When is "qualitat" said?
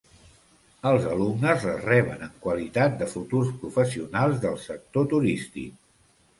2.47-2.97